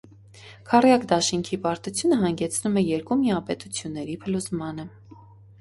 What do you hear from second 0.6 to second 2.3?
Քառյակ դաշինքիի պարտությունը